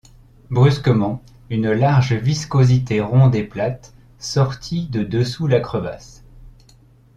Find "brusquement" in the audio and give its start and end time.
0.49-1.21